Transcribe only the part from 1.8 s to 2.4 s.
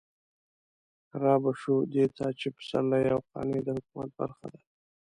دې ته